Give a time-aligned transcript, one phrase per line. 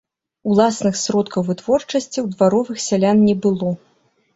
[0.53, 3.69] Уласных сродкаў вытворчасці ў дваровых сялян не было.